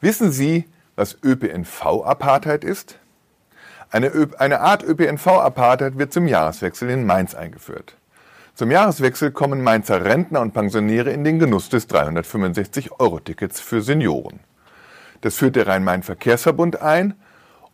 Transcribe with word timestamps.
Wissen 0.00 0.32
Sie, 0.32 0.64
was 0.96 1.18
ÖPNV-Apartheid 1.22 2.64
ist? 2.64 2.98
Eine, 3.90 4.10
eine 4.38 4.60
Art 4.60 4.82
ÖPNV-Apartheid 4.82 5.98
wird 5.98 6.12
zum 6.12 6.26
Jahreswechsel 6.26 6.88
in 6.88 7.04
Mainz 7.04 7.34
eingeführt. 7.34 7.96
Zum 8.54 8.70
Jahreswechsel 8.70 9.30
kommen 9.30 9.62
Mainzer 9.62 10.04
Rentner 10.04 10.40
und 10.40 10.52
Pensionäre 10.52 11.10
in 11.10 11.24
den 11.24 11.38
Genuss 11.38 11.68
des 11.68 11.88
365-Euro-Tickets 11.90 13.60
für 13.60 13.82
Senioren. 13.82 14.40
Das 15.20 15.36
führt 15.36 15.56
der 15.56 15.66
Rhein-Main-Verkehrsverbund 15.66 16.80
ein 16.80 17.14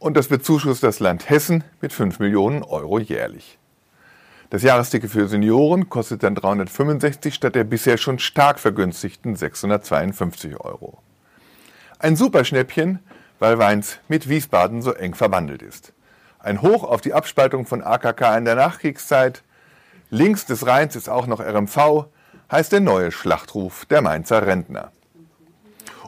und 0.00 0.16
das 0.16 0.26
bezuschusst 0.26 0.82
das 0.82 0.98
Land 0.98 1.30
Hessen 1.30 1.62
mit 1.80 1.92
5 1.92 2.18
Millionen 2.18 2.64
Euro 2.64 2.98
jährlich. 2.98 3.58
Das 4.50 4.62
Jahresticket 4.62 5.10
für 5.10 5.28
Senioren 5.28 5.88
kostet 5.88 6.24
dann 6.24 6.34
365 6.34 7.34
statt 7.34 7.54
der 7.54 7.64
bisher 7.64 7.98
schon 7.98 8.18
stark 8.18 8.58
vergünstigten 8.58 9.36
652 9.36 10.58
Euro. 10.58 10.98
Ein 11.98 12.14
Superschnäppchen, 12.14 12.98
weil 13.38 13.58
Weins 13.58 13.98
mit 14.06 14.28
Wiesbaden 14.28 14.82
so 14.82 14.92
eng 14.92 15.14
verwandelt 15.14 15.62
ist. 15.62 15.94
Ein 16.38 16.60
Hoch 16.60 16.84
auf 16.84 17.00
die 17.00 17.14
Abspaltung 17.14 17.64
von 17.64 17.82
AKK 17.82 18.36
in 18.36 18.44
der 18.44 18.54
Nachkriegszeit. 18.54 19.42
Links 20.10 20.44
des 20.44 20.66
Rheins 20.66 20.94
ist 20.94 21.08
auch 21.08 21.26
noch 21.26 21.40
RMV, 21.40 22.04
heißt 22.52 22.72
der 22.72 22.80
neue 22.80 23.12
Schlachtruf 23.12 23.86
der 23.86 24.02
Mainzer 24.02 24.46
Rentner. 24.46 24.92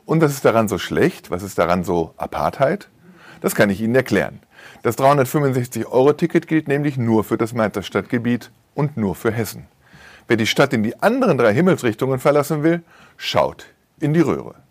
Und 0.05 0.21
was 0.21 0.33
ist 0.33 0.45
daran 0.45 0.69
so 0.69 0.77
schlecht? 0.77 1.31
Was 1.31 1.43
ist 1.43 1.59
daran 1.59 1.85
so 1.85 2.13
Apartheid? 2.19 2.91
Das 3.41 3.55
kann 3.55 3.71
ich 3.71 3.81
Ihnen 3.81 3.95
erklären. 3.95 4.41
Das 4.83 4.99
365-Euro-Ticket 4.99 6.47
gilt 6.47 6.69
nämlich 6.69 6.99
nur 6.99 7.25
für 7.25 7.39
das 7.39 7.55
Mainzer 7.55 7.83
Stadtgebiet 7.83 8.51
und 8.75 8.99
nur 8.99 9.15
für 9.15 9.33
Hessen. 9.33 9.67
Wer 10.27 10.37
die 10.37 10.47
Stadt 10.47 10.75
in 10.75 10.83
die 10.83 11.01
anderen 11.01 11.39
drei 11.39 11.55
Himmelsrichtungen 11.55 12.19
verlassen 12.19 12.63
will, 12.63 12.83
schaut 13.17 13.67
in 14.01 14.13
die 14.13 14.21
Röhre. 14.21 14.68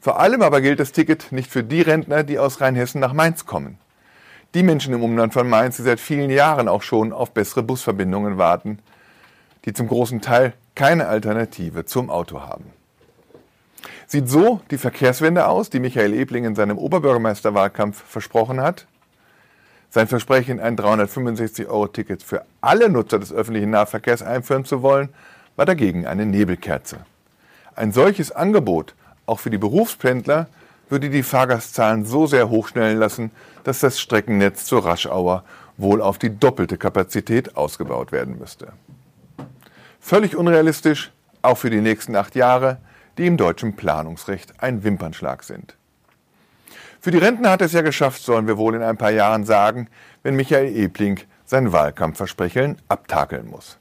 Vor 0.00 0.20
allem 0.20 0.42
aber 0.42 0.60
gilt 0.60 0.80
das 0.80 0.92
Ticket 0.92 1.32
nicht 1.32 1.50
für 1.50 1.64
die 1.64 1.82
Rentner, 1.82 2.22
die 2.22 2.38
aus 2.38 2.60
Rheinhessen 2.60 3.00
nach 3.00 3.12
Mainz 3.12 3.46
kommen. 3.46 3.78
Die 4.54 4.62
Menschen 4.62 4.94
im 4.94 5.02
Umland 5.02 5.32
von 5.32 5.48
Mainz, 5.48 5.76
die 5.76 5.82
seit 5.82 6.00
vielen 6.00 6.30
Jahren 6.30 6.68
auch 6.68 6.82
schon 6.82 7.12
auf 7.12 7.32
bessere 7.32 7.62
Busverbindungen 7.62 8.38
warten, 8.38 8.78
die 9.64 9.72
zum 9.72 9.88
großen 9.88 10.20
Teil 10.20 10.54
keine 10.74 11.08
Alternative 11.08 11.84
zum 11.84 12.08
Auto 12.08 12.40
haben. 12.40 12.72
Sieht 14.06 14.28
so 14.28 14.60
die 14.70 14.78
Verkehrswende 14.78 15.46
aus, 15.46 15.68
die 15.68 15.80
Michael 15.80 16.14
Ebling 16.14 16.44
in 16.44 16.54
seinem 16.54 16.78
Oberbürgermeisterwahlkampf 16.78 18.02
versprochen 18.02 18.60
hat? 18.60 18.86
Sein 19.90 20.06
Versprechen, 20.06 20.60
ein 20.60 20.76
365-Euro-Ticket 20.76 22.22
für 22.22 22.44
alle 22.60 22.88
Nutzer 22.88 23.18
des 23.18 23.32
öffentlichen 23.32 23.70
Nahverkehrs 23.70 24.22
einführen 24.22 24.64
zu 24.64 24.82
wollen, 24.82 25.10
war 25.56 25.66
dagegen 25.66 26.06
eine 26.06 26.24
Nebelkerze. 26.24 26.98
Ein 27.74 27.92
solches 27.92 28.32
Angebot 28.32 28.94
auch 29.28 29.40
für 29.40 29.50
die 29.50 29.58
Berufspendler 29.58 30.48
würde 30.88 31.10
die 31.10 31.22
Fahrgastzahlen 31.22 32.04
so 32.04 32.26
sehr 32.26 32.48
hochschnellen 32.48 32.98
lassen, 32.98 33.30
dass 33.64 33.80
das 33.80 34.00
Streckennetz 34.00 34.64
zur 34.64 34.84
Raschauer 34.84 35.44
wohl 35.76 36.00
auf 36.00 36.18
die 36.18 36.38
doppelte 36.38 36.78
Kapazität 36.78 37.56
ausgebaut 37.56 38.10
werden 38.10 38.38
müsste. 38.38 38.72
Völlig 40.00 40.34
unrealistisch, 40.34 41.12
auch 41.42 41.58
für 41.58 41.70
die 41.70 41.80
nächsten 41.80 42.16
acht 42.16 42.34
Jahre, 42.34 42.78
die 43.18 43.26
im 43.26 43.36
deutschen 43.36 43.76
Planungsrecht 43.76 44.54
ein 44.62 44.82
Wimpernschlag 44.82 45.42
sind. 45.42 45.76
Für 47.00 47.10
die 47.10 47.18
Rentner 47.18 47.50
hat 47.50 47.62
es 47.62 47.72
ja 47.72 47.82
geschafft, 47.82 48.22
sollen 48.22 48.46
wir 48.46 48.56
wohl 48.56 48.74
in 48.74 48.82
ein 48.82 48.96
paar 48.96 49.10
Jahren 49.10 49.44
sagen, 49.44 49.88
wenn 50.22 50.34
Michael 50.34 50.74
Ebling 50.74 51.20
sein 51.44 51.72
Wahlkampfversprechen 51.72 52.76
abtakeln 52.88 53.48
muss. 53.48 53.78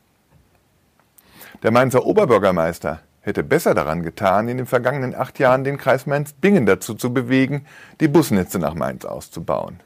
Der 1.64 1.72
Mainzer 1.72 2.06
Oberbürgermeister 2.06 3.00
hätte 3.28 3.44
besser 3.44 3.76
daran 3.76 4.02
getan, 4.04 4.48
in 4.48 4.58
den 4.58 4.66
vergangenen 4.66 5.14
acht 5.14 5.38
Jahren 5.38 5.64
den 5.64 5.78
Kreis 5.78 6.06
Mainz-Bingen 6.06 6.66
dazu 6.66 6.96
zu 6.96 7.14
bewegen, 7.14 7.66
die 8.00 8.08
Busnetze 8.08 8.58
nach 8.58 8.74
Mainz 8.74 9.06
auszubauen. 9.06 9.82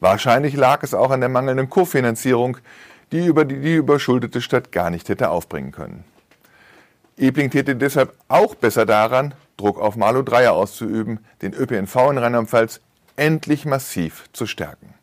Wahrscheinlich 0.00 0.56
lag 0.56 0.82
es 0.82 0.94
auch 0.94 1.10
an 1.10 1.20
der 1.20 1.28
mangelnden 1.28 1.70
Kofinanzierung, 1.70 2.56
die 3.12 3.26
über 3.26 3.44
die, 3.44 3.60
die 3.60 3.74
überschuldete 3.74 4.40
Stadt 4.40 4.72
gar 4.72 4.90
nicht 4.90 5.08
hätte 5.08 5.28
aufbringen 5.28 5.72
können. 5.72 6.04
Ebling 7.16 7.50
täte 7.50 7.76
deshalb 7.76 8.14
auch 8.28 8.54
besser 8.54 8.86
daran, 8.86 9.34
Druck 9.56 9.78
auf 9.78 9.94
Marlo 9.96 10.22
Dreier 10.22 10.52
auszuüben, 10.54 11.20
den 11.42 11.52
ÖPNV 11.54 12.10
in 12.10 12.18
Rheinland-Pfalz 12.18 12.80
endlich 13.16 13.66
massiv 13.66 14.24
zu 14.32 14.46
stärken. 14.46 14.94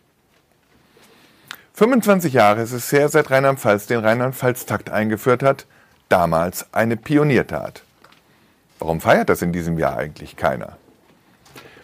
25 1.73 2.33
Jahre 2.33 2.61
ist 2.61 2.73
es 2.73 2.91
her, 2.91 3.07
seit 3.07 3.31
Rheinland-Pfalz 3.31 3.87
den 3.87 3.99
Rheinland-Pfalz-Takt 3.99 4.89
eingeführt 4.89 5.41
hat, 5.41 5.67
damals 6.11 6.65
eine 6.73 6.97
Pioniertat. 6.97 7.83
Warum 8.79 8.99
feiert 8.99 9.29
das 9.29 9.41
in 9.41 9.53
diesem 9.53 9.77
Jahr 9.77 9.97
eigentlich 9.97 10.35
keiner? 10.35 10.77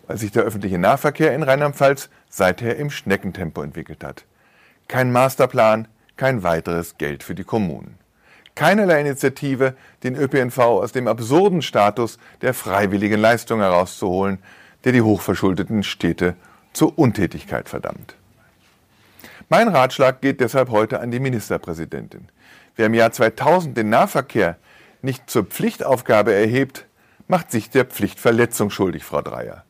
Weil 0.07 0.17
sich 0.17 0.31
der 0.31 0.43
öffentliche 0.43 0.77
Nahverkehr 0.77 1.33
in 1.33 1.43
Rheinland-Pfalz 1.43 2.09
seither 2.29 2.77
im 2.77 2.89
Schneckentempo 2.89 3.61
entwickelt 3.61 4.03
hat. 4.03 4.25
Kein 4.87 5.11
Masterplan, 5.11 5.87
kein 6.15 6.43
weiteres 6.43 6.97
Geld 6.97 7.23
für 7.23 7.35
die 7.35 7.43
Kommunen. 7.43 7.97
Keinerlei 8.55 9.01
Initiative, 9.01 9.75
den 10.03 10.15
ÖPNV 10.15 10.57
aus 10.57 10.91
dem 10.91 11.07
absurden 11.07 11.61
Status 11.61 12.17
der 12.41 12.53
freiwilligen 12.53 13.19
Leistung 13.19 13.59
herauszuholen, 13.59 14.39
der 14.83 14.93
die 14.93 15.03
hochverschuldeten 15.03 15.83
Städte 15.83 16.35
zur 16.73 16.97
Untätigkeit 16.97 17.69
verdammt. 17.69 18.15
Mein 19.49 19.69
Ratschlag 19.69 20.19
geht 20.19 20.41
deshalb 20.41 20.69
heute 20.71 20.99
an 20.99 21.09
die 21.09 21.21
Ministerpräsidentin. 21.21 22.27
Wer 22.75 22.87
im 22.87 22.93
Jahr 22.93 23.13
2000 23.13 23.77
den 23.77 23.89
Nahverkehr 23.89 24.57
nicht 25.01 25.29
zur 25.29 25.45
Pflichtaufgabe 25.45 26.33
erhebt, 26.33 26.85
macht 27.29 27.51
sich 27.51 27.69
der 27.69 27.85
Pflichtverletzung 27.85 28.69
schuldig, 28.69 29.05
Frau 29.05 29.21
Dreier. 29.21 29.63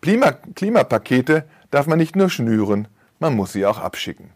Klima 0.00 0.32
Klimapakete 0.32 1.44
darf 1.70 1.86
man 1.86 1.98
nicht 1.98 2.16
nur 2.16 2.30
schnüren, 2.30 2.88
man 3.20 3.36
muss 3.36 3.52
sie 3.52 3.64
auch 3.64 3.78
abschicken. 3.78 4.30